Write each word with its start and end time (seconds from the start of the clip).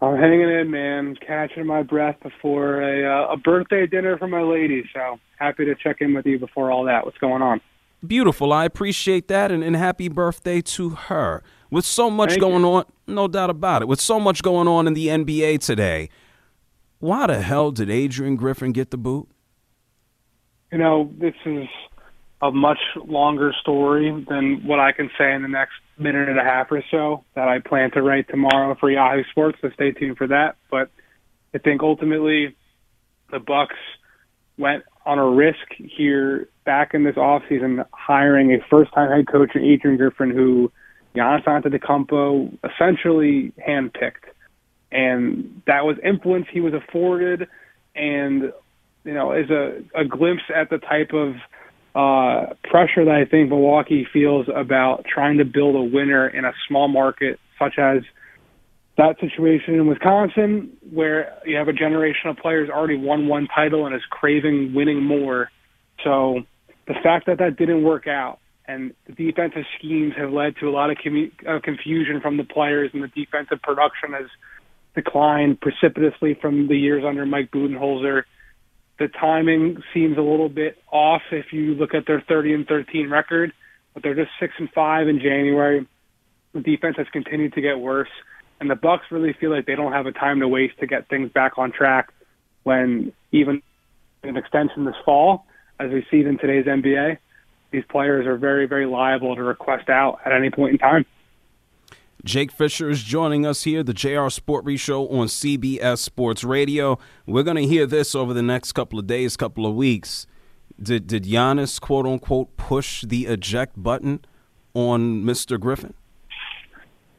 I'm 0.00 0.16
hanging 0.16 0.50
in, 0.50 0.70
man. 0.70 1.16
Catching 1.26 1.66
my 1.66 1.82
breath 1.82 2.16
before 2.22 2.82
a 2.82 3.04
uh, 3.04 3.32
a 3.32 3.36
birthday 3.36 3.86
dinner 3.86 4.18
for 4.18 4.28
my 4.28 4.42
lady. 4.42 4.84
So 4.94 5.18
happy 5.38 5.64
to 5.64 5.74
check 5.74 5.96
in 6.00 6.14
with 6.14 6.26
you 6.26 6.38
before 6.38 6.70
all 6.70 6.84
that. 6.84 7.04
What's 7.04 7.18
going 7.18 7.42
on? 7.42 7.60
Beautiful. 8.06 8.52
I 8.52 8.66
appreciate 8.66 9.28
that, 9.28 9.50
and, 9.50 9.64
and 9.64 9.74
happy 9.74 10.08
birthday 10.08 10.60
to 10.60 10.90
her. 10.90 11.42
With 11.70 11.84
so 11.84 12.10
much 12.10 12.30
Thank 12.30 12.42
going 12.42 12.62
you. 12.62 12.68
on, 12.68 12.84
no 13.06 13.26
doubt 13.26 13.50
about 13.50 13.82
it. 13.82 13.88
With 13.88 14.00
so 14.00 14.20
much 14.20 14.42
going 14.42 14.68
on 14.68 14.86
in 14.86 14.92
the 14.92 15.08
NBA 15.08 15.60
today, 15.64 16.10
why 16.98 17.26
the 17.26 17.40
hell 17.40 17.70
did 17.70 17.90
Adrian 17.90 18.36
Griffin 18.36 18.72
get 18.72 18.90
the 18.90 18.98
boot? 18.98 19.28
You 20.70 20.78
know, 20.78 21.10
this 21.18 21.34
is 21.46 21.66
a 22.42 22.50
much 22.50 22.78
longer 22.96 23.54
story 23.60 24.24
than 24.28 24.66
what 24.66 24.78
I 24.78 24.92
can 24.92 25.10
say 25.18 25.32
in 25.32 25.42
the 25.42 25.48
next 25.48 25.74
minute 25.98 26.28
and 26.28 26.38
a 26.38 26.44
half 26.44 26.70
or 26.70 26.82
so 26.90 27.24
that 27.34 27.48
I 27.48 27.60
plan 27.60 27.90
to 27.92 28.02
write 28.02 28.28
tomorrow 28.28 28.76
for 28.78 28.90
Yahoo 28.90 29.24
Sports. 29.30 29.58
So 29.62 29.70
stay 29.70 29.92
tuned 29.92 30.18
for 30.18 30.26
that. 30.26 30.56
But 30.70 30.90
I 31.54 31.58
think 31.58 31.82
ultimately 31.82 32.54
the 33.30 33.38
Bucks 33.38 33.76
went 34.58 34.84
on 35.06 35.18
a 35.18 35.26
risk 35.26 35.66
here 35.78 36.48
back 36.64 36.92
in 36.92 37.04
this 37.04 37.16
offseason 37.16 37.86
hiring 37.92 38.52
a 38.52 38.58
first-time 38.68 39.10
head 39.10 39.26
coach 39.28 39.56
Adrian 39.56 39.96
Griffin 39.96 40.30
who 40.30 40.70
Giannis 41.14 41.44
Antetokounmpo 41.44 42.58
essentially 42.64 43.52
handpicked. 43.66 44.24
And 44.92 45.62
that 45.66 45.84
was 45.84 45.96
influence 46.04 46.46
he 46.50 46.60
was 46.60 46.74
afforded 46.74 47.48
and 47.94 48.52
you 49.04 49.14
know, 49.14 49.32
is 49.32 49.48
a, 49.50 49.82
a 49.94 50.04
glimpse 50.04 50.42
at 50.54 50.68
the 50.68 50.78
type 50.78 51.12
of 51.14 51.36
uh, 51.96 52.52
pressure 52.62 53.06
that 53.06 53.14
I 53.14 53.24
think 53.24 53.48
Milwaukee 53.48 54.06
feels 54.12 54.46
about 54.54 55.06
trying 55.06 55.38
to 55.38 55.46
build 55.46 55.76
a 55.76 55.82
winner 55.82 56.28
in 56.28 56.44
a 56.44 56.52
small 56.68 56.88
market 56.88 57.40
such 57.58 57.78
as 57.78 58.02
that 58.98 59.18
situation 59.18 59.74
in 59.74 59.86
Wisconsin, 59.86 60.76
where 60.92 61.38
you 61.46 61.56
have 61.56 61.68
a 61.68 61.72
generation 61.72 62.28
of 62.28 62.36
players 62.36 62.68
already 62.68 62.96
won 62.96 63.28
one 63.28 63.48
title 63.54 63.86
and 63.86 63.94
is 63.94 64.02
craving 64.10 64.74
winning 64.74 65.02
more. 65.02 65.50
So 66.04 66.40
the 66.86 66.94
fact 67.02 67.26
that 67.26 67.38
that 67.38 67.56
didn't 67.56 67.82
work 67.82 68.06
out 68.06 68.40
and 68.68 68.92
the 69.06 69.12
defensive 69.12 69.64
schemes 69.78 70.12
have 70.18 70.32
led 70.32 70.56
to 70.60 70.68
a 70.68 70.72
lot 70.72 70.90
of 70.90 70.98
commu- 70.98 71.32
uh, 71.48 71.60
confusion 71.62 72.20
from 72.20 72.36
the 72.36 72.44
players 72.44 72.90
and 72.92 73.02
the 73.02 73.08
defensive 73.08 73.62
production 73.62 74.12
has 74.12 74.26
declined 74.94 75.60
precipitously 75.60 76.36
from 76.40 76.68
the 76.68 76.76
years 76.76 77.04
under 77.06 77.24
Mike 77.24 77.50
Budenholzer. 77.50 78.24
The 78.98 79.08
timing 79.08 79.82
seems 79.92 80.16
a 80.16 80.22
little 80.22 80.48
bit 80.48 80.78
off 80.90 81.22
if 81.30 81.52
you 81.52 81.74
look 81.74 81.94
at 81.94 82.06
their 82.06 82.22
30 82.22 82.54
and 82.54 82.66
13 82.66 83.10
record, 83.10 83.52
but 83.92 84.02
they're 84.02 84.14
just 84.14 84.30
six 84.40 84.54
and 84.58 84.70
five 84.70 85.08
in 85.08 85.18
January. 85.20 85.86
The 86.54 86.60
defense 86.60 86.96
has 86.96 87.06
continued 87.12 87.52
to 87.54 87.60
get 87.60 87.78
worse, 87.78 88.08
and 88.60 88.70
the 88.70 88.74
Bucks 88.74 89.04
really 89.10 89.34
feel 89.34 89.50
like 89.50 89.66
they 89.66 89.74
don't 89.74 89.92
have 89.92 90.06
a 90.06 90.12
time 90.12 90.40
to 90.40 90.48
waste 90.48 90.78
to 90.80 90.86
get 90.86 91.08
things 91.08 91.30
back 91.30 91.58
on 91.58 91.72
track. 91.72 92.10
When 92.62 93.12
even 93.32 93.62
an 94.22 94.36
extension 94.36 94.84
this 94.86 94.96
fall, 95.04 95.46
as 95.78 95.90
we 95.90 96.06
see 96.10 96.20
in 96.20 96.38
today's 96.38 96.64
NBA, 96.64 97.18
these 97.70 97.84
players 97.90 98.26
are 98.26 98.36
very, 98.36 98.66
very 98.66 98.86
liable 98.86 99.36
to 99.36 99.42
request 99.42 99.88
out 99.88 100.20
at 100.24 100.32
any 100.32 100.50
point 100.50 100.72
in 100.72 100.78
time. 100.78 101.04
Jake 102.26 102.50
Fischer 102.50 102.90
is 102.90 103.04
joining 103.04 103.46
us 103.46 103.62
here, 103.62 103.84
the 103.84 103.94
JR 103.94 104.28
Sport 104.30 104.66
Show 104.80 105.06
on 105.10 105.28
CBS 105.28 105.98
Sports 105.98 106.42
Radio. 106.42 106.98
We're 107.24 107.44
going 107.44 107.56
to 107.56 107.66
hear 107.68 107.86
this 107.86 108.16
over 108.16 108.34
the 108.34 108.42
next 108.42 108.72
couple 108.72 108.98
of 108.98 109.06
days, 109.06 109.36
couple 109.36 109.64
of 109.64 109.76
weeks. 109.76 110.26
Did 110.82 111.06
did 111.06 111.22
Giannis 111.22 111.80
quote 111.80 112.04
unquote 112.04 112.56
push 112.56 113.04
the 113.06 113.26
eject 113.26 113.80
button 113.80 114.24
on 114.74 115.22
Mr. 115.22 115.58
Griffin? 115.58 115.94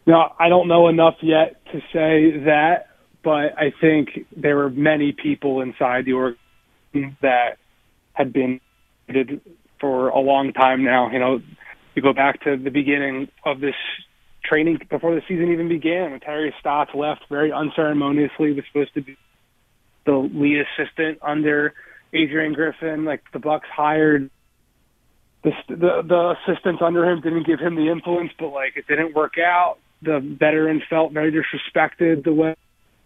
Now, 0.05 0.35
I 0.39 0.49
don't 0.49 0.67
know 0.67 0.89
enough 0.89 1.15
yet 1.21 1.65
to 1.71 1.79
say 1.93 2.43
that, 2.43 2.89
but 3.23 3.57
I 3.57 3.71
think 3.79 4.25
there 4.35 4.57
were 4.57 4.69
many 4.69 5.13
people 5.13 5.61
inside 5.61 6.03
the 6.03 6.13
organization 6.13 7.17
that 7.21 7.59
had 8.11 8.33
been 8.33 8.59
for 9.79 10.09
a 10.09 10.19
long 10.19 10.51
time 10.51 10.83
now. 10.83 11.09
You 11.09 11.19
know, 11.19 11.41
you 11.95 12.01
go 12.01 12.11
back 12.11 12.43
to 12.43 12.57
the 12.57 12.71
beginning 12.71 13.29
of 13.45 13.61
this 13.61 13.75
training 14.47 14.79
before 14.89 15.15
the 15.15 15.21
season 15.27 15.51
even 15.51 15.67
began 15.67 16.11
when 16.11 16.19
Terry 16.19 16.53
Stotts 16.59 16.91
left 16.93 17.21
very 17.29 17.51
unceremoniously 17.51 18.53
was 18.53 18.63
supposed 18.71 18.93
to 18.93 19.01
be 19.01 19.17
the 20.05 20.13
lead 20.13 20.63
assistant 20.65 21.19
under 21.21 21.73
Adrian 22.13 22.53
Griffin. 22.53 23.05
Like 23.05 23.23
the 23.33 23.39
Bucks 23.39 23.67
hired 23.73 24.29
the 25.43 25.51
the, 25.69 26.01
the 26.07 26.35
assistants 26.41 26.81
under 26.83 27.05
him 27.09 27.21
didn't 27.21 27.45
give 27.45 27.59
him 27.59 27.75
the 27.75 27.89
influence, 27.91 28.31
but 28.39 28.49
like 28.49 28.73
it 28.75 28.87
didn't 28.87 29.15
work 29.15 29.35
out. 29.37 29.77
The 30.01 30.19
veterans 30.19 30.83
felt 30.89 31.11
very 31.11 31.31
disrespected 31.31 32.23
the 32.23 32.33
way 32.33 32.55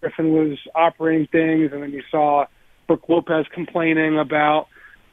Griffin 0.02 0.32
was 0.32 0.58
operating 0.76 1.28
things, 1.28 1.72
and 1.72 1.84
then 1.84 1.92
you 1.92 2.04
saw 2.12 2.46
Brook 2.88 3.08
Lopez 3.08 3.46
complaining 3.54 4.18
about 4.20 4.68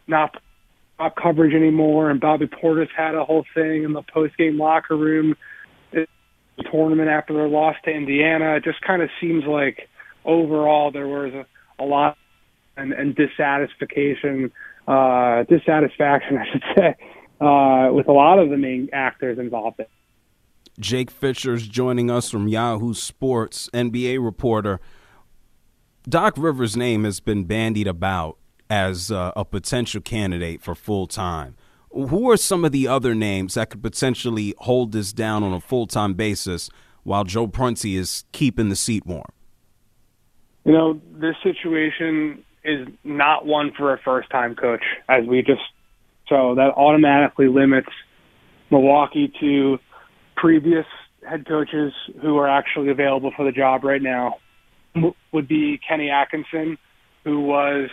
not 0.07 0.41
not 0.99 1.15
coverage 1.15 1.55
anymore, 1.55 2.11
and 2.11 2.21
Bobby 2.21 2.47
Portis 2.47 2.89
had 2.97 3.15
a 3.15 3.25
whole 3.25 3.45
thing 3.55 3.85
in 3.85 3.93
the 3.93 4.03
post 4.03 4.37
game 4.37 4.59
locker 4.59 4.97
room 4.97 5.37
tournament 6.71 7.09
after 7.09 7.35
their 7.35 7.49
loss 7.49 7.77
to 7.85 7.91
Indiana. 7.91 8.57
It 8.57 8.65
just 8.65 8.81
kind 8.83 9.03
of 9.03 9.11
seems 9.21 9.45
like 9.45 9.89
overall 10.25 10.91
there 10.91 11.09
was 11.09 11.33
a, 11.33 11.47
a 11.83 11.85
lot 11.85 12.17
and, 12.77 12.93
and 12.93 13.15
dissatisfaction, 13.15 14.53
uh, 14.87 15.45
dissatisfaction, 15.45 16.39
I 16.39 16.47
should 16.51 16.65
say, 16.77 16.97
uh, 17.41 17.93
with 17.93 18.09
a 18.09 18.13
lot 18.13 18.39
of 18.39 18.51
the 18.51 18.57
main 18.57 18.89
actors 18.93 19.39
involved. 19.39 19.81
Jake 20.79 21.11
Fischer's 21.11 21.67
joining 21.67 22.11
us 22.11 22.31
from 22.31 22.47
Yahoo 22.47 22.95
Sports, 22.95 23.69
NBA 23.75 24.25
reporter. 24.25 24.81
Doc 26.09 26.35
Rivers' 26.37 26.77
name 26.77 27.05
has 27.05 27.21
been 27.21 27.45
bandied 27.45 27.89
about 27.89 28.39
as 28.71 29.11
uh, 29.11 29.33
a 29.35 29.45
potential 29.45 30.01
candidate 30.01 30.63
for 30.63 30.75
full 30.75 31.07
time. 31.07 31.57
Who 31.93 32.31
are 32.31 32.37
some 32.37 32.65
of 32.65 32.73
the 32.73 32.87
other 32.87 33.15
names 33.15 33.55
that 33.55 33.71
could 33.71 33.83
potentially 33.83 34.55
hold 34.59 34.93
this 34.93 35.13
down 35.13 35.43
on 35.43 35.53
a 35.53 35.61
full 35.61 35.87
time 35.87 36.15
basis 36.15 36.71
while 37.03 37.25
Joe 37.25 37.47
Prunty 37.47 37.97
is 37.97 38.25
keeping 38.33 38.69
the 38.69 38.77
seat 38.77 39.07
warm? 39.07 39.33
You 40.65 40.73
know, 40.73 41.01
this 41.15 41.35
situation 41.43 42.45
is 42.63 42.87
not 43.05 43.47
one 43.47 43.73
for 43.77 43.95
a 43.95 43.99
first 43.99 44.29
time 44.31 44.55
coach, 44.55 44.83
as 45.09 45.25
we 45.27 45.43
just 45.43 45.63
so 46.29 46.55
that 46.57 46.75
automatically 46.77 47.49
limits 47.49 47.89
Milwaukee 48.71 49.33
to 49.41 49.79
previous 50.37 50.85
head 51.27 51.47
coaches 51.47 51.93
who 52.21 52.37
are 52.37 52.49
actually 52.49 52.91
available 52.91 53.33
for 53.35 53.45
the 53.45 53.53
job 53.53 53.83
right 53.83 54.03
now. 54.03 54.37
Would 55.33 55.49
be 55.49 55.81
Kenny 55.87 56.11
Atkinson, 56.11 56.77
who 57.25 57.41
was 57.41 57.89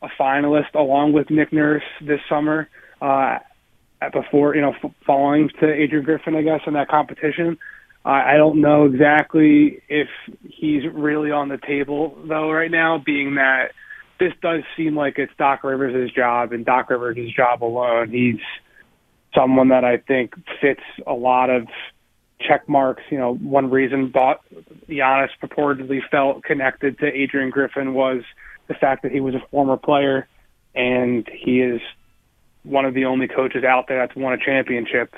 a 0.00 0.08
finalist 0.20 0.74
along 0.74 1.12
with 1.12 1.28
Nick 1.30 1.52
Nurse 1.52 1.82
this 2.00 2.20
summer 2.28 2.68
uh, 3.00 3.38
before 4.12 4.54
you 4.54 4.62
know 4.62 4.74
f- 4.82 4.92
following 5.06 5.50
to 5.60 5.72
Adrian 5.72 6.04
Griffin, 6.04 6.34
I 6.34 6.42
guess, 6.42 6.60
in 6.66 6.74
that 6.74 6.88
competition. 6.88 7.58
Uh, 8.04 8.08
I 8.08 8.36
don't 8.36 8.60
know 8.60 8.84
exactly 8.84 9.82
if 9.88 10.08
he's 10.48 10.82
really 10.92 11.30
on 11.30 11.48
the 11.48 11.58
table 11.58 12.16
though 12.28 12.50
right 12.50 12.70
now, 12.70 13.02
being 13.04 13.34
that 13.36 13.72
this 14.18 14.32
does 14.40 14.62
seem 14.76 14.96
like 14.96 15.18
it's 15.18 15.32
Doc 15.38 15.64
Rivers' 15.64 16.12
job 16.12 16.52
and 16.52 16.64
Doc 16.64 16.90
Rivers' 16.90 17.32
job 17.34 17.62
alone. 17.62 18.10
He's 18.10 18.40
someone 19.34 19.68
that 19.68 19.84
I 19.84 19.98
think 19.98 20.34
fits 20.60 20.80
a 21.06 21.12
lot 21.12 21.50
of 21.50 21.66
check 22.40 22.68
marks. 22.68 23.02
You 23.10 23.18
know, 23.18 23.34
one 23.34 23.70
reason 23.70 24.10
bought 24.10 24.40
Giannis 24.88 25.28
purportedly 25.42 26.00
felt 26.10 26.44
connected 26.44 26.98
to 27.00 27.06
Adrian 27.06 27.50
Griffin 27.50 27.94
was 27.94 28.22
the 28.68 28.74
fact 28.74 29.02
that 29.02 29.12
he 29.12 29.20
was 29.20 29.34
a 29.34 29.42
former 29.50 29.76
player 29.76 30.26
and 30.74 31.26
he 31.32 31.60
is 31.60 31.80
one 32.66 32.84
of 32.84 32.94
the 32.94 33.04
only 33.04 33.28
coaches 33.28 33.64
out 33.64 33.86
there 33.88 33.98
that's 34.04 34.16
won 34.16 34.32
a 34.32 34.38
championship. 34.38 35.14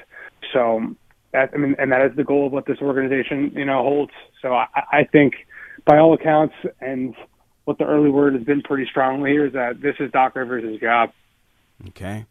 So 0.53 0.95
that, 1.33 1.51
I 1.55 1.57
mean, 1.57 1.77
and 1.79 1.93
that 1.93 2.03
is 2.03 2.17
the 2.17 2.25
goal 2.25 2.47
of 2.47 2.53
what 2.53 2.67
this 2.67 2.79
organization, 2.81 3.53
you 3.55 3.65
know, 3.65 3.83
holds. 3.83 4.13
So 4.41 4.55
I, 4.55 4.67
I 4.75 5.05
think, 5.05 5.35
by 5.85 5.99
all 5.99 6.13
accounts, 6.15 6.55
and 6.81 7.15
what 7.65 7.79
the 7.79 7.85
early 7.85 8.11
word 8.11 8.35
has 8.35 8.45
been 8.45 8.63
pretty 8.63 8.87
strongly 8.91 9.31
here 9.31 9.47
is 9.47 9.53
that 9.53 9.81
this 9.81 9.97
is 10.01 10.11
Doc 10.11 10.37
Rivers' 10.37 10.81
job. 10.81 11.11
Okay. 11.89 12.27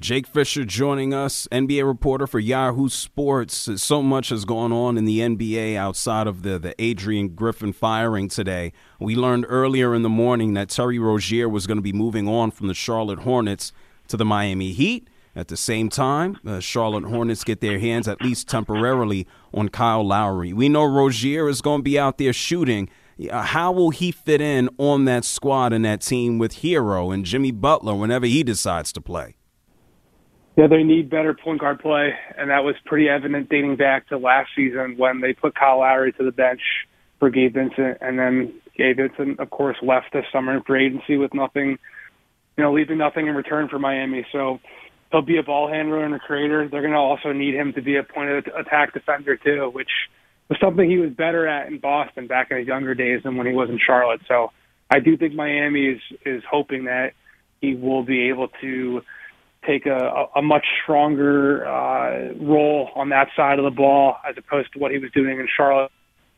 Jake 0.00 0.26
Fischer 0.26 0.64
joining 0.64 1.14
us, 1.14 1.46
NBA 1.52 1.86
reporter 1.86 2.26
for 2.26 2.40
Yahoo 2.40 2.88
Sports. 2.88 3.70
So 3.80 4.02
much 4.02 4.30
has 4.30 4.44
gone 4.44 4.72
on 4.72 4.98
in 4.98 5.04
the 5.04 5.20
NBA 5.20 5.76
outside 5.76 6.26
of 6.26 6.42
the, 6.42 6.58
the 6.58 6.74
Adrian 6.82 7.28
Griffin 7.28 7.72
firing 7.72 8.28
today. 8.28 8.72
We 8.98 9.14
learned 9.14 9.46
earlier 9.48 9.94
in 9.94 10.02
the 10.02 10.08
morning 10.08 10.54
that 10.54 10.70
Terry 10.70 10.98
Rozier 10.98 11.48
was 11.48 11.68
going 11.68 11.78
to 11.78 11.82
be 11.82 11.92
moving 11.92 12.26
on 12.26 12.50
from 12.50 12.66
the 12.66 12.74
Charlotte 12.74 13.20
Hornets 13.20 13.72
to 14.08 14.16
the 14.16 14.24
Miami 14.24 14.72
Heat. 14.72 15.08
At 15.36 15.48
the 15.48 15.56
same 15.56 15.88
time, 15.88 16.38
the 16.44 16.60
Charlotte 16.60 17.04
Hornets 17.04 17.42
get 17.42 17.60
their 17.60 17.80
hands, 17.80 18.06
at 18.06 18.20
least 18.20 18.48
temporarily, 18.48 19.26
on 19.52 19.68
Kyle 19.68 20.06
Lowry. 20.06 20.52
We 20.52 20.68
know 20.68 20.84
Rozier 20.84 21.48
is 21.48 21.60
going 21.60 21.80
to 21.80 21.82
be 21.82 21.98
out 21.98 22.18
there 22.18 22.32
shooting. 22.32 22.88
Uh, 23.30 23.42
how 23.42 23.72
will 23.72 23.90
he 23.90 24.12
fit 24.12 24.40
in 24.40 24.68
on 24.78 25.06
that 25.06 25.24
squad 25.24 25.72
and 25.72 25.84
that 25.84 26.02
team 26.02 26.38
with 26.38 26.62
Herro 26.62 27.12
and 27.12 27.24
Jimmy 27.24 27.50
Butler 27.50 27.94
whenever 27.94 28.26
he 28.26 28.44
decides 28.44 28.92
to 28.92 29.00
play? 29.00 29.34
Yeah, 30.56 30.68
they 30.68 30.84
need 30.84 31.10
better 31.10 31.34
point 31.34 31.60
guard 31.60 31.80
play, 31.80 32.14
and 32.38 32.50
that 32.50 32.62
was 32.62 32.76
pretty 32.84 33.08
evident 33.08 33.48
dating 33.48 33.74
back 33.74 34.08
to 34.08 34.18
last 34.18 34.50
season 34.54 34.94
when 34.96 35.20
they 35.20 35.32
put 35.32 35.56
Kyle 35.56 35.80
Lowry 35.80 36.12
to 36.12 36.24
the 36.24 36.30
bench 36.30 36.60
for 37.18 37.28
Gabe 37.28 37.54
Vincent, 37.54 37.98
and 38.00 38.18
then 38.18 38.54
Gabe 38.76 38.98
Vincent, 38.98 39.40
of 39.40 39.50
course, 39.50 39.76
left 39.82 40.12
this 40.12 40.24
summer 40.32 40.60
for 40.64 40.76
agency 40.76 41.16
with 41.16 41.34
nothing, 41.34 41.78
you 42.56 42.64
know, 42.64 42.72
leaving 42.72 42.98
nothing 42.98 43.26
in 43.26 43.34
return 43.34 43.68
for 43.68 43.78
Miami. 43.78 44.26
So 44.32 44.60
he'll 45.10 45.22
be 45.22 45.38
a 45.38 45.42
ball 45.42 45.68
handler 45.68 46.04
and 46.04 46.14
a 46.14 46.18
creator. 46.18 46.68
They're 46.68 46.82
going 46.82 46.92
to 46.92 46.98
also 46.98 47.32
need 47.32 47.54
him 47.54 47.72
to 47.74 47.82
be 47.82 47.96
a 47.96 48.02
point 48.02 48.30
of 48.30 48.46
attack 48.54 48.94
defender 48.94 49.36
too, 49.36 49.70
which 49.72 49.90
was 50.48 50.58
something 50.60 50.88
he 50.88 50.98
was 50.98 51.10
better 51.10 51.46
at 51.46 51.68
in 51.68 51.78
Boston 51.78 52.26
back 52.26 52.50
in 52.50 52.58
his 52.58 52.66
younger 52.66 52.94
days 52.94 53.22
than 53.22 53.36
when 53.36 53.46
he 53.46 53.52
was 53.52 53.70
in 53.70 53.78
Charlotte. 53.84 54.20
So 54.28 54.52
I 54.90 55.00
do 55.00 55.16
think 55.16 55.34
Miami 55.34 55.86
is 55.86 56.00
is 56.24 56.42
hoping 56.50 56.84
that 56.84 57.12
he 57.60 57.74
will 57.74 58.04
be 58.04 58.28
able 58.28 58.48
to 58.60 59.00
take 59.66 59.86
a, 59.86 60.26
a 60.36 60.42
much 60.42 60.66
stronger 60.82 61.66
uh, 61.66 62.34
role 62.34 62.90
on 62.94 63.08
that 63.08 63.28
side 63.34 63.58
of 63.58 63.64
the 63.64 63.70
ball 63.70 64.16
as 64.28 64.36
opposed 64.36 64.72
to 64.74 64.78
what 64.78 64.92
he 64.92 64.98
was 64.98 65.10
doing 65.12 65.40
in 65.40 65.48
Charlotte. 65.56 65.90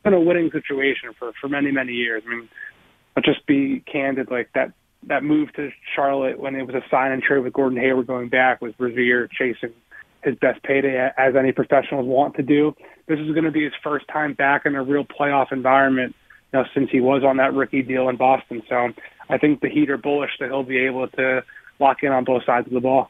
Been 0.03 0.13
a 0.13 0.21
winning 0.21 0.49
situation 0.51 1.11
for 1.19 1.33
for 1.41 1.49
many 1.49 1.71
many 1.71 1.93
years. 1.93 2.23
I 2.25 2.29
mean, 2.29 2.49
let's 3.15 3.27
just 3.27 3.45
be 3.45 3.83
candid. 3.91 4.31
Like 4.31 4.49
that 4.53 4.71
that 5.03 5.23
move 5.23 5.53
to 5.53 5.71
Charlotte 5.95 6.39
when 6.39 6.55
it 6.55 6.65
was 6.65 6.75
a 6.75 6.83
sign 6.89 7.11
and 7.11 7.21
trade 7.21 7.43
with 7.43 7.53
Gordon 7.53 7.79
Hayward 7.79 8.07
going 8.07 8.29
back 8.29 8.61
was 8.61 8.73
Rozier 8.77 9.27
chasing 9.27 9.73
his 10.23 10.35
best 10.35 10.61
payday 10.63 11.09
as 11.17 11.35
any 11.35 11.51
professionals 11.51 12.05
want 12.05 12.35
to 12.35 12.43
do. 12.43 12.75
This 13.07 13.19
is 13.19 13.31
going 13.31 13.45
to 13.45 13.51
be 13.51 13.63
his 13.63 13.73
first 13.83 14.07
time 14.07 14.33
back 14.33 14.65
in 14.65 14.75
a 14.75 14.83
real 14.83 15.05
playoff 15.05 15.51
environment 15.51 16.15
you 16.51 16.59
know, 16.59 16.65
since 16.73 16.89
he 16.91 16.99
was 16.99 17.23
on 17.23 17.37
that 17.37 17.53
rookie 17.53 17.81
deal 17.81 18.09
in 18.09 18.17
Boston. 18.17 18.63
So 18.67 18.89
I 19.29 19.37
think 19.37 19.61
the 19.61 19.69
Heat 19.69 19.89
are 19.89 19.97
bullish 19.97 20.31
that 20.39 20.49
he'll 20.49 20.63
be 20.63 20.79
able 20.79 21.07
to 21.09 21.43
lock 21.79 22.03
in 22.03 22.11
on 22.11 22.23
both 22.23 22.43
sides 22.45 22.67
of 22.67 22.73
the 22.73 22.79
ball. 22.79 23.09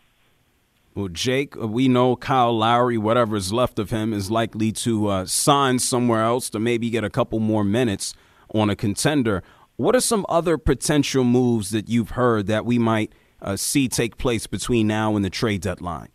Well, 0.96 1.10
Jake, 1.10 1.56
we 1.56 1.88
know 1.88 2.16
Kyle 2.16 2.58
Lowry, 2.58 2.98
whatever 2.98 3.36
is 3.36 3.54
left 3.54 3.78
of 3.78 3.92
him, 3.92 4.14
is 4.14 4.32
likely 4.32 4.72
to 4.72 5.08
uh, 5.08 5.26
sign 5.26 5.78
somewhere 5.78 6.24
else 6.24 6.50
to 6.50 6.60
maybe 6.60 6.90
get 6.90 7.04
a 7.04 7.10
couple 7.10 7.40
more 7.40 7.64
minutes 7.64 8.16
on 8.54 8.72
a 8.72 8.76
contender. 8.76 9.44
What 9.78 9.96
are 9.96 10.02
some 10.02 10.26
other 10.28 10.58
potential 10.58 11.24
moves 11.24 11.70
that 11.70 11.88
you've 11.88 12.12
heard 12.12 12.48
that 12.48 12.66
we 12.66 12.80
might 12.80 13.14
uh, 13.42 13.56
see 13.56 13.88
take 13.88 14.18
place 14.18 14.48
between 14.48 14.88
now 14.88 15.16
and 15.16 15.24
the 15.24 15.30
trade 15.30 15.62
deadline? 15.62 16.10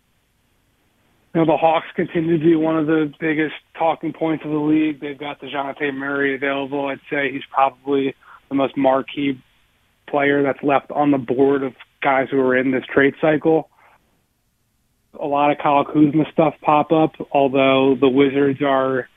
You 1.34 1.40
know, 1.40 1.46
the 1.46 1.56
Hawks 1.56 1.86
continue 1.96 2.38
to 2.38 2.44
be 2.44 2.56
one 2.56 2.76
of 2.76 2.86
the 2.86 3.12
biggest 3.18 3.54
talking 3.78 4.12
points 4.12 4.44
of 4.44 4.50
the 4.50 4.58
league. 4.58 5.00
They've 5.00 5.18
got 5.18 5.40
Dejounte 5.40 5.94
Murray 5.94 6.34
available. 6.34 6.86
I'd 6.86 7.00
say 7.08 7.32
he's 7.32 7.44
probably 7.50 8.14
the 8.48 8.54
most 8.54 8.76
marquee 8.76 9.40
player 10.08 10.42
that's 10.42 10.62
left 10.62 10.90
on 10.90 11.10
the 11.10 11.18
board 11.18 11.62
of 11.62 11.72
guys 12.02 12.28
who 12.30 12.40
are 12.40 12.56
in 12.56 12.72
this 12.72 12.84
trade 12.92 13.14
cycle 13.20 13.70
a 15.20 15.26
lot 15.26 15.50
of 15.50 15.58
Kyle 15.58 15.84
Kuzma 15.84 16.24
stuff 16.32 16.54
pop 16.62 16.92
up, 16.92 17.12
although 17.32 17.96
the 18.00 18.08
Wizards 18.08 18.60
are 18.62 19.08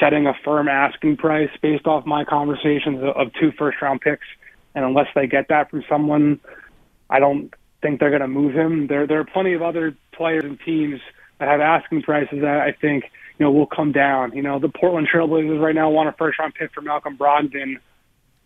setting 0.00 0.26
a 0.26 0.34
firm 0.44 0.68
asking 0.68 1.16
price 1.16 1.50
based 1.62 1.86
off 1.86 2.06
my 2.06 2.24
conversations 2.24 3.00
of 3.14 3.32
two 3.40 3.52
first 3.52 3.80
round 3.80 4.00
picks. 4.00 4.26
And 4.74 4.84
unless 4.84 5.06
they 5.14 5.26
get 5.26 5.48
that 5.48 5.70
from 5.70 5.84
someone, 5.88 6.40
I 7.08 7.20
don't 7.20 7.52
think 7.80 8.00
they're 8.00 8.10
going 8.10 8.22
to 8.22 8.28
move 8.28 8.54
him. 8.54 8.86
There, 8.88 9.06
there 9.06 9.20
are 9.20 9.24
plenty 9.24 9.52
of 9.54 9.62
other 9.62 9.96
players 10.12 10.44
and 10.44 10.58
teams 10.60 11.00
that 11.38 11.48
have 11.48 11.60
asking 11.60 12.02
prices 12.02 12.40
that 12.40 12.60
I 12.60 12.72
think, 12.72 13.04
you 13.38 13.44
know, 13.44 13.52
will 13.52 13.66
come 13.66 13.92
down. 13.92 14.32
You 14.32 14.42
know, 14.42 14.58
the 14.58 14.68
Portland 14.68 15.08
Trailblazers 15.12 15.60
right 15.60 15.74
now 15.74 15.90
want 15.90 16.08
a 16.08 16.12
first 16.12 16.38
round 16.38 16.54
pick 16.54 16.72
for 16.72 16.80
Malcolm 16.80 17.16
Brogdon. 17.16 17.76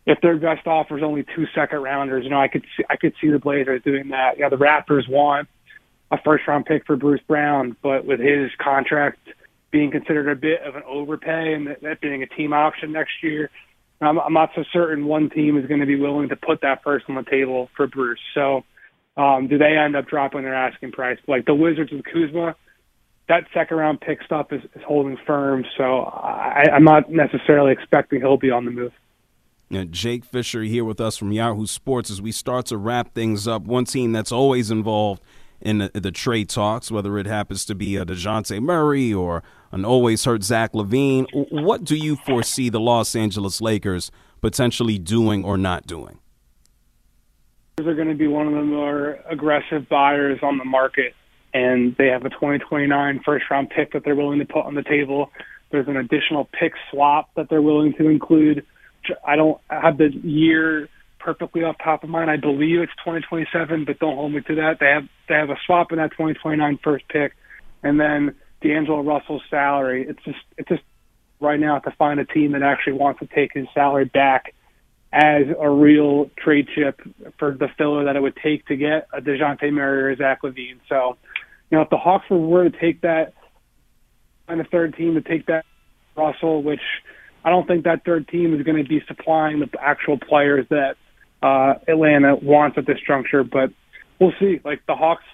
If 0.06 0.20
their 0.22 0.36
best 0.36 0.66
offer 0.66 0.96
is 0.96 1.04
only 1.04 1.24
two 1.34 1.46
second 1.54 1.82
rounders, 1.82 2.24
you 2.24 2.30
know, 2.30 2.40
I 2.40 2.48
could 2.48 2.64
see, 2.76 2.84
I 2.88 2.96
could 2.96 3.14
see 3.20 3.28
the 3.28 3.38
Blazers 3.38 3.82
doing 3.82 4.08
that. 4.08 4.38
Know, 4.38 4.50
the 4.50 4.56
Raptors 4.56 5.08
want 5.08 5.48
a 6.10 6.18
first 6.22 6.46
round 6.46 6.66
pick 6.66 6.86
for 6.86 6.96
Bruce 6.96 7.20
Brown, 7.26 7.76
but 7.82 8.04
with 8.06 8.20
his 8.20 8.50
contract 8.58 9.18
being 9.70 9.90
considered 9.90 10.28
a 10.28 10.36
bit 10.36 10.62
of 10.62 10.76
an 10.76 10.82
overpay 10.86 11.54
and 11.54 11.66
that, 11.66 11.82
that 11.82 12.00
being 12.00 12.22
a 12.22 12.26
team 12.26 12.52
option 12.52 12.92
next 12.92 13.22
year, 13.22 13.50
I'm, 14.00 14.18
I'm 14.18 14.32
not 14.32 14.50
so 14.54 14.64
certain 14.72 15.06
one 15.06 15.30
team 15.30 15.58
is 15.58 15.66
going 15.66 15.80
to 15.80 15.86
be 15.86 15.96
willing 15.96 16.28
to 16.30 16.36
put 16.36 16.60
that 16.62 16.82
first 16.82 17.06
on 17.08 17.16
the 17.16 17.24
table 17.24 17.68
for 17.76 17.86
Bruce. 17.86 18.20
So, 18.34 18.64
um, 19.16 19.48
do 19.48 19.58
they 19.58 19.76
end 19.76 19.96
up 19.96 20.06
dropping 20.06 20.42
their 20.42 20.54
asking 20.54 20.92
price? 20.92 21.18
Like 21.26 21.44
the 21.44 21.54
Wizards 21.54 21.90
with 21.90 22.04
Kuzma, 22.04 22.54
that 23.28 23.44
second 23.52 23.76
round 23.76 24.00
pick 24.00 24.22
stuff 24.22 24.52
is, 24.52 24.62
is 24.74 24.82
holding 24.86 25.18
firm. 25.26 25.64
So 25.76 26.02
I, 26.02 26.64
I'm 26.72 26.84
not 26.84 27.10
necessarily 27.10 27.72
expecting 27.72 28.20
he'll 28.20 28.36
be 28.36 28.50
on 28.50 28.64
the 28.64 28.70
move. 28.70 28.92
Now, 29.70 29.84
Jake 29.84 30.24
Fischer 30.24 30.62
here 30.62 30.84
with 30.84 31.00
us 31.00 31.18
from 31.18 31.30
Yahoo 31.30 31.66
Sports 31.66 32.10
as 32.10 32.22
we 32.22 32.32
start 32.32 32.66
to 32.66 32.78
wrap 32.78 33.12
things 33.12 33.46
up. 33.46 33.62
One 33.62 33.84
team 33.84 34.12
that's 34.12 34.32
always 34.32 34.70
involved 34.70 35.20
in 35.60 35.78
the, 35.78 35.90
the, 35.94 36.10
trade 36.10 36.48
talks, 36.48 36.90
whether 36.90 37.18
it 37.18 37.26
happens 37.26 37.64
to 37.64 37.74
be 37.74 37.96
a 37.96 38.04
Dejounte 38.04 38.60
Murray 38.60 39.12
or 39.12 39.42
an 39.72 39.84
always 39.84 40.24
hurt 40.24 40.44
Zach 40.44 40.72
LaVine. 40.72 41.26
What 41.50 41.84
do 41.84 41.96
you 41.96 42.16
foresee 42.16 42.68
the 42.68 42.80
Los 42.80 43.16
Angeles 43.16 43.60
Lakers 43.60 44.10
potentially 44.40 44.98
doing 44.98 45.44
or 45.44 45.58
not 45.58 45.86
doing? 45.86 46.18
They're 47.76 47.94
going 47.94 48.08
to 48.08 48.14
be 48.14 48.26
one 48.26 48.46
of 48.46 48.54
the 48.54 48.62
more 48.62 49.18
aggressive 49.28 49.88
buyers 49.88 50.40
on 50.42 50.58
the 50.58 50.64
market, 50.64 51.14
and 51.54 51.94
they 51.96 52.06
have 52.06 52.24
a 52.24 52.30
2029 52.30 53.20
first 53.24 53.44
round 53.50 53.70
pick 53.70 53.92
that 53.92 54.04
they're 54.04 54.16
willing 54.16 54.38
to 54.40 54.44
put 54.44 54.64
on 54.64 54.74
the 54.74 54.82
table. 54.82 55.30
There's 55.70 55.86
an 55.88 55.96
additional 55.96 56.48
pick 56.58 56.72
swap 56.90 57.30
that 57.36 57.48
they're 57.48 57.62
willing 57.62 57.94
to 57.94 58.08
include. 58.08 58.64
I 59.26 59.36
don't 59.36 59.60
have 59.70 59.98
the 59.98 60.08
year 60.08 60.88
perfectly 61.34 61.62
off 61.62 61.76
top 61.84 62.04
of 62.04 62.08
mind. 62.08 62.30
I 62.30 62.38
believe 62.38 62.80
it's 62.80 62.92
2027, 63.04 63.84
but 63.84 63.98
don't 63.98 64.16
hold 64.16 64.32
me 64.32 64.40
to 64.40 64.54
that. 64.54 64.78
They 64.80 64.86
have 64.86 65.06
they 65.28 65.34
have 65.34 65.50
a 65.50 65.58
swap 65.66 65.92
in 65.92 65.98
that 65.98 66.12
2029 66.12 66.78
first 66.82 67.06
pick, 67.08 67.34
and 67.82 68.00
then 68.00 68.34
D'Angelo 68.62 69.02
Russell's 69.02 69.42
salary. 69.50 70.06
It's 70.08 70.22
just 70.24 70.38
it's 70.56 70.68
just 70.70 70.82
right 71.38 71.60
now 71.60 71.80
to 71.80 71.90
find 71.98 72.18
a 72.18 72.24
team 72.24 72.52
that 72.52 72.62
actually 72.62 72.94
wants 72.94 73.20
to 73.20 73.26
take 73.26 73.52
his 73.52 73.66
salary 73.74 74.06
back 74.06 74.54
as 75.12 75.42
a 75.60 75.68
real 75.68 76.30
trade 76.38 76.68
chip 76.74 77.00
for 77.38 77.52
the 77.52 77.68
filler 77.76 78.04
that 78.04 78.16
it 78.16 78.22
would 78.22 78.36
take 78.42 78.66
to 78.66 78.76
get 78.76 79.06
a 79.12 79.20
Dejounte 79.20 79.70
Murray 79.70 80.12
or 80.12 80.16
Zach 80.16 80.42
LaVine. 80.42 80.80
So, 80.88 81.18
you 81.70 81.76
know, 81.76 81.82
if 81.82 81.90
the 81.90 81.98
Hawks 81.98 82.24
were 82.30 82.68
to 82.68 82.78
take 82.78 83.02
that, 83.02 83.34
find 84.46 84.60
a 84.60 84.64
third 84.64 84.96
team 84.96 85.14
to 85.14 85.20
take 85.20 85.46
that 85.46 85.66
Russell, 86.16 86.62
which 86.62 86.80
I 87.44 87.50
don't 87.50 87.66
think 87.66 87.84
that 87.84 88.04
third 88.04 88.28
team 88.28 88.58
is 88.58 88.62
going 88.64 88.82
to 88.82 88.88
be 88.88 89.02
supplying 89.06 89.60
the 89.60 89.68
actual 89.80 90.18
players 90.18 90.66
that 90.70 90.96
uh, 91.42 91.74
Atlanta 91.86 92.36
wants 92.36 92.78
at 92.78 92.86
this 92.86 92.98
juncture, 93.06 93.44
but 93.44 93.70
we'll 94.18 94.32
see. 94.40 94.60
Like 94.64 94.84
the 94.86 94.94
Hawks, 94.94 95.24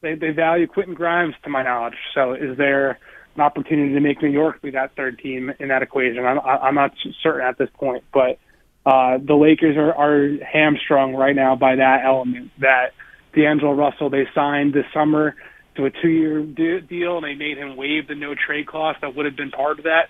they, 0.00 0.14
they 0.14 0.30
value 0.30 0.66
Quentin 0.66 0.94
Grimes, 0.94 1.34
to 1.44 1.50
my 1.50 1.62
knowledge. 1.62 1.96
So 2.14 2.34
is 2.34 2.56
there 2.56 2.98
an 3.34 3.40
opportunity 3.40 3.94
to 3.94 4.00
make 4.00 4.22
New 4.22 4.30
York 4.30 4.60
be 4.62 4.70
that 4.72 4.94
third 4.96 5.18
team 5.18 5.52
in 5.58 5.68
that 5.68 5.82
equation? 5.82 6.24
I'm, 6.24 6.38
I'm 6.40 6.74
not 6.74 6.92
certain 7.22 7.46
at 7.46 7.58
this 7.58 7.70
point, 7.74 8.04
but 8.12 8.38
uh, 8.84 9.18
the 9.18 9.34
Lakers 9.34 9.76
are, 9.76 9.94
are 9.94 10.36
hamstrung 10.44 11.14
right 11.14 11.36
now 11.36 11.56
by 11.56 11.76
that 11.76 12.02
element 12.04 12.50
that 12.60 12.92
D'Angelo 13.34 13.72
Russell 13.72 14.10
they 14.10 14.26
signed 14.34 14.72
this 14.72 14.86
summer 14.92 15.34
to 15.76 15.84
a 15.84 15.90
two-year 15.90 16.42
de- 16.42 16.80
deal, 16.80 17.18
and 17.18 17.24
they 17.24 17.34
made 17.34 17.56
him 17.56 17.76
waive 17.76 18.08
the 18.08 18.14
no 18.14 18.34
trade 18.34 18.66
clause 18.66 18.96
that 19.00 19.14
would 19.14 19.26
have 19.26 19.36
been 19.36 19.50
part 19.50 19.78
of 19.78 19.84
that, 19.84 20.08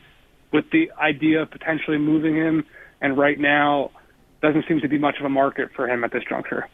with 0.52 0.64
the 0.70 0.90
idea 0.98 1.42
of 1.42 1.50
potentially 1.50 1.98
moving 1.98 2.34
him. 2.34 2.64
And 3.00 3.18
right 3.18 3.38
now, 3.38 3.90
doesn't 4.40 4.64
seem 4.68 4.80
to 4.80 4.88
be 4.88 4.98
much 4.98 5.18
of 5.18 5.24
a 5.24 5.28
market 5.28 5.70
for 5.74 5.88
him 5.88 6.04
at 6.04 6.12
this 6.12 6.22
juncture. 6.28 6.68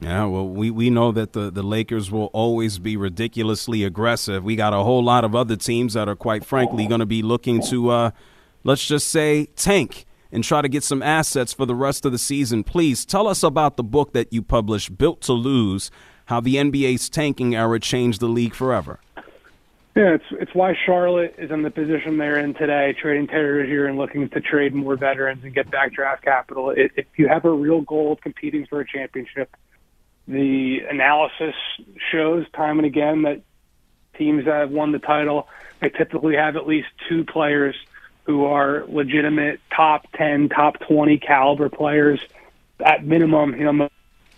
Yeah, 0.00 0.26
well, 0.26 0.48
we, 0.48 0.70
we 0.70 0.90
know 0.90 1.10
that 1.12 1.32
the, 1.32 1.50
the 1.50 1.62
Lakers 1.62 2.10
will 2.10 2.26
always 2.26 2.78
be 2.78 2.96
ridiculously 2.96 3.82
aggressive. 3.82 4.44
We 4.44 4.54
got 4.54 4.72
a 4.72 4.84
whole 4.84 5.02
lot 5.02 5.24
of 5.24 5.34
other 5.34 5.56
teams 5.56 5.94
that 5.94 6.08
are, 6.08 6.14
quite 6.14 6.44
frankly, 6.44 6.86
going 6.86 7.00
to 7.00 7.06
be 7.06 7.22
looking 7.22 7.62
to, 7.68 7.88
uh, 7.88 8.10
let's 8.62 8.86
just 8.86 9.08
say, 9.08 9.46
tank 9.56 10.04
and 10.30 10.44
try 10.44 10.60
to 10.60 10.68
get 10.68 10.84
some 10.84 11.02
assets 11.02 11.52
for 11.52 11.66
the 11.66 11.74
rest 11.74 12.04
of 12.04 12.12
the 12.12 12.18
season. 12.18 12.62
Please 12.62 13.04
tell 13.04 13.26
us 13.26 13.42
about 13.42 13.76
the 13.76 13.82
book 13.82 14.12
that 14.12 14.32
you 14.32 14.42
published, 14.42 14.98
Built 14.98 15.20
to 15.22 15.32
Lose 15.32 15.90
how 16.28 16.40
the 16.40 16.56
NBA's 16.56 17.08
tanking 17.08 17.54
era 17.54 17.80
changed 17.80 18.20
the 18.20 18.26
league 18.26 18.54
forever. 18.54 19.00
Yeah, 19.98 20.14
it's 20.14 20.24
it's 20.30 20.54
why 20.54 20.76
Charlotte 20.86 21.34
is 21.38 21.50
in 21.50 21.62
the 21.62 21.72
position 21.72 22.18
they're 22.18 22.38
in 22.38 22.54
today, 22.54 22.94
trading 23.02 23.26
Terry 23.26 23.62
Rozier 23.62 23.86
and 23.86 23.98
looking 23.98 24.28
to 24.28 24.40
trade 24.40 24.72
more 24.72 24.94
veterans 24.94 25.42
and 25.42 25.52
get 25.52 25.72
back 25.72 25.92
draft 25.92 26.22
capital. 26.22 26.70
It, 26.70 26.92
if 26.94 27.06
you 27.16 27.26
have 27.26 27.44
a 27.44 27.50
real 27.50 27.80
goal 27.80 28.12
of 28.12 28.20
competing 28.20 28.64
for 28.66 28.78
a 28.78 28.86
championship, 28.86 29.56
the 30.28 30.82
analysis 30.88 31.56
shows 32.12 32.46
time 32.54 32.78
and 32.78 32.86
again 32.86 33.22
that 33.22 33.42
teams 34.16 34.44
that 34.44 34.54
have 34.54 34.70
won 34.70 34.92
the 34.92 35.00
title 35.00 35.48
they 35.80 35.88
typically 35.88 36.36
have 36.36 36.54
at 36.54 36.64
least 36.64 36.86
two 37.08 37.24
players 37.24 37.74
who 38.22 38.44
are 38.44 38.84
legitimate 38.86 39.58
top 39.74 40.06
10, 40.12 40.48
top 40.50 40.78
20 40.78 41.18
caliber 41.18 41.68
players 41.68 42.20
at 42.78 43.04
minimum, 43.04 43.56
you 43.56 43.64
know, 43.64 43.88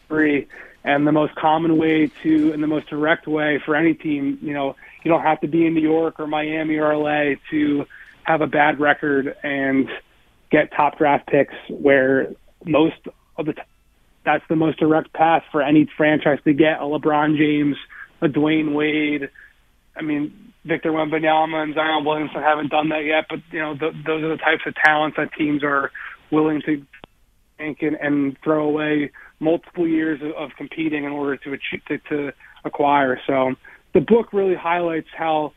three. 0.09 0.47
And 0.85 1.07
the 1.07 1.13
most 1.13 1.35
common 1.35 1.77
way 1.77 2.11
to, 2.23 2.53
and 2.55 2.63
the 2.63 2.67
most 2.67 2.89
direct 2.89 3.27
way 3.27 3.59
for 3.63 3.77
any 3.77 3.93
team, 3.93 4.39
you 4.41 4.55
know, 4.55 4.77
you 5.03 5.11
don't 5.11 5.23
have 5.23 5.41
to 5.41 5.49
be 5.49 5.67
in 5.67 5.75
New 5.75 5.81
York 5.81 6.21
or 6.21 6.27
Miami 6.27 6.77
or 6.77 6.97
LA 6.97 7.35
to 7.51 7.87
have 8.25 8.41
a 8.41 8.47
bad 8.47 8.81
record 8.81 9.35
and 9.43 9.89
get 10.51 10.73
top 10.73 10.99
draft 10.99 11.27
picks 11.27 11.55
where 11.69 12.33
most 12.65 12.97
of 13.37 13.47
the 13.47 13.55
that's 14.25 14.45
the 14.49 14.57
most 14.57 14.79
direct 14.79 15.13
path 15.13 15.45
for 15.51 15.63
any 15.63 15.89
franchise 15.97 16.39
to 16.45 16.53
get 16.53 16.79
a 16.79 16.85
LeBron 16.85 17.39
James, 17.39 17.77
a 18.21 18.27
Dwyane 18.29 18.75
Wade. 18.75 19.31
I 19.97 20.03
mean, 20.03 20.53
Victor 20.65 20.93
Wembanyama 20.93 21.63
and 21.63 21.75
Zion 21.75 22.05
Williamson 22.05 22.43
haven't 22.43 22.71
done 22.71 22.91
that 22.91 23.05
yet, 23.05 23.25
but 23.31 23.39
you 23.51 23.61
know 23.61 23.77
th- 23.77 23.95
those 24.05 24.23
are 24.23 24.29
the 24.29 24.37
types 24.37 24.63
of 24.67 24.75
talents 24.75 25.17
that 25.17 25.33
teams 25.33 25.65
are 25.65 25.91
willing 26.31 26.61
to 26.67 26.85
think 27.57 27.83
and, 27.83 27.97
and 27.97 28.37
throw 28.45 28.65
away 28.65 29.11
multiple 29.39 29.89
years 29.89 30.21
of, 30.23 30.33
of 30.33 30.51
competing 30.57 31.05
in 31.05 31.13
order 31.13 31.37
to 31.39 31.53
achieve 31.55 31.85
to, 31.89 31.99
to 32.11 32.33
acquire. 32.65 33.19
So 33.27 33.55
the 33.93 34.01
book 34.01 34.33
really 34.33 34.55
highlights 34.55 35.09
how 35.17 35.53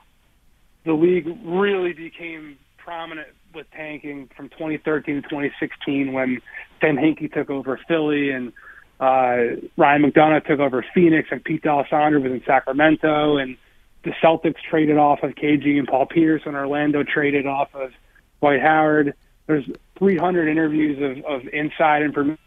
the 0.85 0.93
league 0.93 1.27
really 1.45 1.93
became 1.93 2.57
prominent 2.77 3.29
with 3.53 3.69
tanking 3.71 4.29
from 4.35 4.49
2013 4.49 5.15
to 5.15 5.21
2016 5.21 6.11
when 6.11 6.41
Sam 6.81 6.97
Hinkie 6.97 7.31
took 7.31 7.49
over 7.49 7.79
Philly 7.87 8.31
and 8.31 8.51
uh, 8.99 9.61
Ryan 9.77 10.03
McDonough 10.03 10.45
took 10.45 10.59
over 10.59 10.85
Phoenix 10.93 11.29
and 11.31 11.43
Pete 11.43 11.61
D'Alessandro 11.61 12.21
was 12.21 12.31
in 12.31 12.41
Sacramento 12.45 13.37
and 13.37 13.57
the 14.03 14.11
Celtics 14.23 14.61
traded 14.69 14.97
off 14.97 15.23
of 15.23 15.31
KG 15.31 15.77
and 15.77 15.87
Paul 15.87 16.05
Pierce 16.05 16.41
and 16.45 16.55
Orlando 16.55 17.03
traded 17.03 17.45
off 17.45 17.73
of 17.73 17.91
Dwight 18.39 18.61
Howard. 18.61 19.13
There's 19.47 19.65
300 19.97 20.49
interviews 20.49 21.01
of, 21.01 21.25
of 21.25 21.47
inside 21.53 22.01
information 22.01 22.39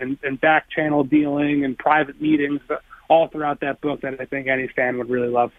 and, 0.00 0.18
and 0.22 0.40
back 0.40 0.68
channel 0.70 1.04
dealing 1.04 1.64
and 1.64 1.78
private 1.78 2.20
meetings 2.20 2.60
all 3.08 3.28
throughout 3.28 3.60
that 3.60 3.80
book 3.80 4.00
that 4.02 4.20
I 4.20 4.24
think 4.24 4.48
any 4.48 4.68
fan 4.68 4.98
would 4.98 5.10
really 5.10 5.28
love. 5.28 5.52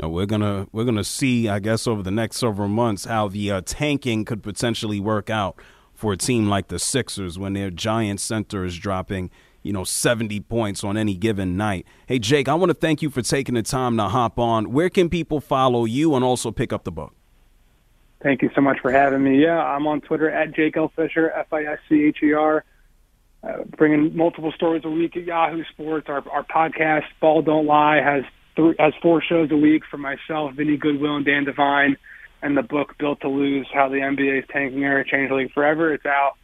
Now 0.00 0.08
we're 0.08 0.26
gonna 0.26 0.66
we're 0.72 0.84
gonna 0.84 1.04
see, 1.04 1.48
I 1.48 1.58
guess, 1.58 1.86
over 1.86 2.02
the 2.02 2.10
next 2.10 2.36
several 2.36 2.68
months 2.68 3.04
how 3.04 3.28
the 3.28 3.50
uh, 3.50 3.60
tanking 3.64 4.24
could 4.24 4.42
potentially 4.42 5.00
work 5.00 5.28
out 5.28 5.60
for 5.92 6.12
a 6.12 6.16
team 6.16 6.48
like 6.48 6.68
the 6.68 6.78
Sixers 6.78 7.38
when 7.38 7.52
their 7.52 7.70
giant 7.70 8.18
center 8.20 8.64
is 8.64 8.78
dropping, 8.78 9.30
you 9.62 9.72
know, 9.72 9.84
70 9.84 10.40
points 10.40 10.82
on 10.82 10.96
any 10.96 11.14
given 11.14 11.56
night. 11.56 11.86
Hey, 12.06 12.18
Jake, 12.18 12.48
I 12.48 12.54
want 12.54 12.70
to 12.70 12.74
thank 12.74 13.02
you 13.02 13.10
for 13.10 13.22
taking 13.22 13.54
the 13.54 13.62
time 13.62 13.96
to 13.98 14.04
hop 14.08 14.38
on. 14.38 14.72
Where 14.72 14.88
can 14.88 15.10
people 15.10 15.40
follow 15.40 15.84
you 15.84 16.14
and 16.14 16.24
also 16.24 16.50
pick 16.50 16.72
up 16.72 16.84
the 16.84 16.90
book? 16.90 17.14
Thank 18.22 18.42
you 18.42 18.50
so 18.54 18.60
much 18.60 18.78
for 18.80 18.90
having 18.90 19.22
me. 19.22 19.42
Yeah, 19.42 19.62
I'm 19.62 19.86
on 19.86 20.00
Twitter 20.00 20.30
at 20.30 20.54
Jake 20.54 20.76
L. 20.76 20.90
Fischer, 20.96 21.30
F 21.32 21.52
I 21.52 21.64
S 21.64 21.78
C 21.88 22.04
H 22.04 22.18
E 22.22 22.32
R 22.32 22.64
uh, 23.42 23.64
bringing 23.76 24.16
multiple 24.16 24.52
stories 24.54 24.84
a 24.84 24.90
week 24.90 25.16
at 25.16 25.24
Yahoo 25.24 25.64
Sports. 25.72 26.08
Our, 26.08 26.22
our 26.30 26.44
podcast, 26.44 27.04
Ball 27.20 27.42
Don't 27.42 27.66
Lie, 27.66 28.00
has 28.02 28.24
three, 28.56 28.74
has 28.78 28.92
four 29.02 29.22
shows 29.22 29.50
a 29.50 29.56
week 29.56 29.82
for 29.90 29.98
myself, 29.98 30.54
Vinny 30.54 30.76
Goodwill, 30.76 31.16
and 31.16 31.24
Dan 31.24 31.44
Devine, 31.44 31.96
and 32.42 32.56
the 32.56 32.62
book 32.62 32.96
Built 32.98 33.20
to 33.22 33.28
Lose: 33.28 33.66
How 33.72 33.88
the 33.88 33.96
NBA's 33.96 34.46
Tanking 34.52 34.84
Era 34.84 35.04
Changed 35.04 35.32
the 35.32 35.36
League 35.36 35.52
Forever. 35.52 35.92
It's 35.92 36.06
out 36.06 36.34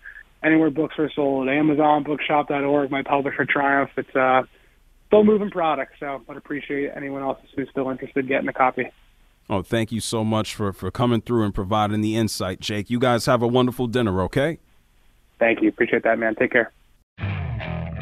anywhere 0.42 0.70
books 0.70 0.94
are 0.98 1.10
sold. 1.14 1.48
Amazon, 1.48 2.04
Bookshop.org, 2.04 2.90
my 2.90 3.02
publisher 3.02 3.44
Triumph. 3.44 3.90
It's 3.96 4.14
a 4.14 4.20
uh, 4.20 4.42
still 5.06 5.24
moving 5.24 5.50
product, 5.50 5.94
so 5.98 6.22
I'd 6.28 6.36
appreciate 6.36 6.90
anyone 6.94 7.22
else 7.22 7.38
who's 7.56 7.68
still 7.70 7.90
interested 7.90 8.28
getting 8.28 8.48
a 8.48 8.52
copy. 8.52 8.90
Oh, 9.50 9.62
thank 9.62 9.90
you 9.90 10.00
so 10.00 10.24
much 10.24 10.54
for, 10.54 10.72
for 10.72 10.90
coming 10.90 11.22
through 11.22 11.44
and 11.44 11.54
providing 11.54 12.02
the 12.02 12.16
insight, 12.16 12.60
Jake. 12.60 12.90
You 12.90 12.98
guys 12.98 13.24
have 13.26 13.40
a 13.40 13.46
wonderful 13.46 13.86
dinner, 13.86 14.20
okay? 14.22 14.58
Thank 15.38 15.62
you. 15.62 15.68
Appreciate 15.68 16.02
that, 16.02 16.18
man. 16.18 16.34
Take 16.34 16.52
care. 16.52 16.72